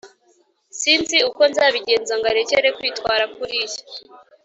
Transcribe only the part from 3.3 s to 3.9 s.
kuriya